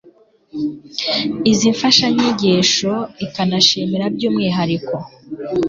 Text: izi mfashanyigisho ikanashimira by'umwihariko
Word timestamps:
izi 1.51 1.67
mfashanyigisho 1.75 2.93
ikanashimira 3.25 4.05
by'umwihariko 4.15 4.95